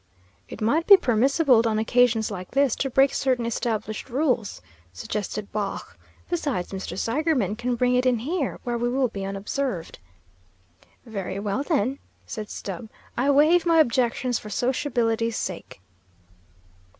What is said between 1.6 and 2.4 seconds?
on occasions